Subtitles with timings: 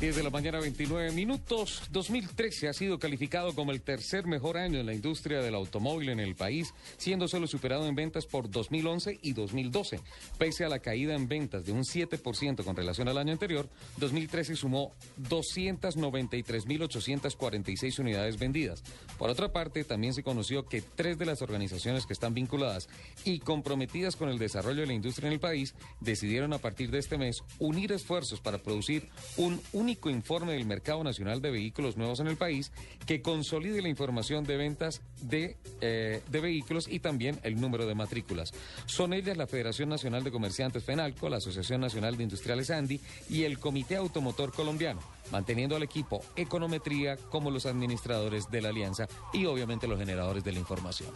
[0.00, 1.82] 10 de la mañana, 29 minutos.
[1.90, 6.20] 2013 ha sido calificado como el tercer mejor año en la industria del automóvil en
[6.20, 9.98] el país, siendo solo superado en ventas por 2011 y 2012.
[10.38, 14.54] Pese a la caída en ventas de un 7% con relación al año anterior, 2013
[14.54, 18.84] sumó 293.846 unidades vendidas.
[19.18, 22.88] Por otra parte, también se conoció que tres de las organizaciones que están vinculadas
[23.24, 27.00] y comprometidas con el desarrollo de la industria en el país decidieron a partir de
[27.00, 32.20] este mes unir esfuerzos para producir un único informe del mercado nacional de vehículos nuevos
[32.20, 32.72] en el país
[33.06, 37.94] que consolide la información de ventas de, eh, de vehículos y también el número de
[37.94, 38.52] matrículas.
[38.84, 43.44] Son ellas la Federación Nacional de Comerciantes FENALCO, la Asociación Nacional de Industriales ANDI y
[43.44, 45.00] el Comité Automotor Colombiano,
[45.32, 50.52] manteniendo al equipo Econometría como los administradores de la alianza y obviamente los generadores de
[50.52, 51.08] la información.